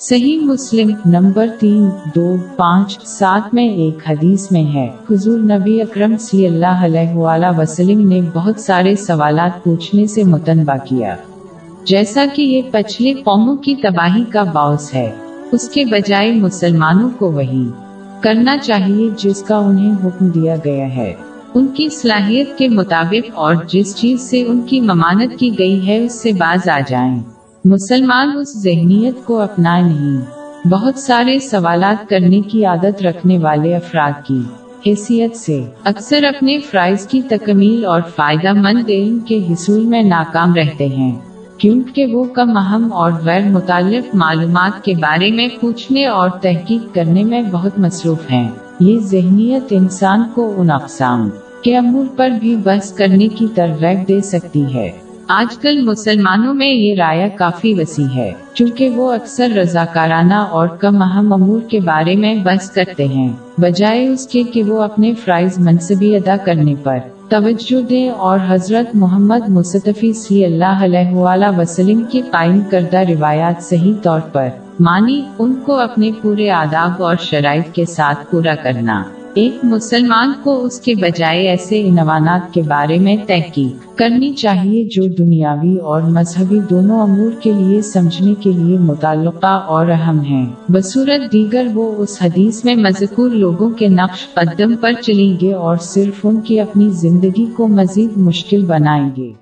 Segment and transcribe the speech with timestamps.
[0.00, 6.16] صحیح مسلم نمبر تین، دو، پانچ، سات میں ایک حدیث میں ہے۔ حضور نبی اکرم
[6.20, 11.16] صلی اللہ علیہ وآلہ وسلم نے بہت سارے سوالات پوچھنے سے متنبع کیا۔
[11.84, 15.10] جیسا کہ یہ پچھلے قوموں کی تباہی کا باعث ہے،
[15.52, 17.68] اس کے بجائے مسلمانوں کو وہی
[18.20, 21.14] کرنا چاہیے جس کا انہیں حکم دیا گیا ہے۔
[21.54, 26.04] ان کی صلاحیت کے مطابق اور جس چیز سے ان کی ممانت کی گئی ہے،
[26.04, 27.22] اس سے باز آ جائیں۔
[27.68, 30.20] مسلمان اس ذہنیت کو اپنا نہیں۔
[30.68, 34.40] بہت سارے سوالات کرنے کی عادت رکھنے والے افراد کی
[34.86, 40.54] حیثیت سے۔ اکثر اپنے فرائض کی تکمیل اور فائدہ مند علم کے حصول میں ناکام
[40.54, 41.14] رہتے ہیں،
[41.58, 47.24] کیونکہ وہ کم اہم اور غیر متعلق معلومات کے بارے میں پوچھنے اور تحقیق کرنے
[47.24, 48.48] میں بہت مصروف ہیں۔
[48.80, 51.28] یہ ذہنیت انسان کو ان اقسام
[51.64, 54.90] کے امور پر بھی بحث کرنے کی ترغیب دے سکتی ہے۔
[55.30, 61.02] آج کل مسلمانوں میں یہ رائے کافی وسیع ہے، چونکہ وہ اکثر رضاکارانہ اور کم
[61.02, 65.58] اہم امور کے بارے میں بحث کرتے ہیں۔ بجائے اس کے کہ وہ اپنے فرائض
[65.58, 72.02] منصبی ادا کرنے پر توجہ دیں اور حضرت محمد مصطفی صلی اللہ علیہ وآلہ وسلم
[72.04, 74.48] کی قائم کردہ روایات صحیح طور پر
[74.80, 79.02] مانی ان کو اپنے پورے آداب اور شرائط کے ساتھ پورا کرنا۔
[79.34, 85.04] ایک مسلمان کو اس کے بجائے ایسے عنوانات کے بارے میں تحقیق کرنی چاہیے جو
[85.06, 91.32] دنیاوی اور مذہبی دونوں امور کے لیے سمجھنے کے لیے متعلقہ اور اہم ہیں۔ بصورت
[91.32, 96.26] دیگر وہ اس حدیث میں مذکور لوگوں کے نقش قدم پر چلیں گے اور صرف
[96.26, 99.32] ان کی اپنی زندگی کو مزید مشکل بنائیں گے۔